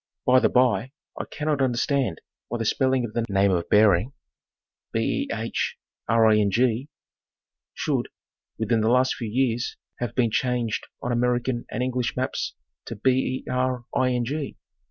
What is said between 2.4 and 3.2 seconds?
why the spelling of